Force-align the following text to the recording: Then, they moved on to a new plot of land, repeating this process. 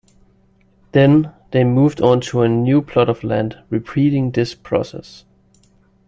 Then, 0.93 1.31
they 1.51 1.63
moved 1.63 2.01
on 2.01 2.21
to 2.21 2.41
a 2.41 2.49
new 2.49 2.81
plot 2.81 3.07
of 3.07 3.23
land, 3.23 3.61
repeating 3.69 4.31
this 4.31 4.55
process. 4.55 5.25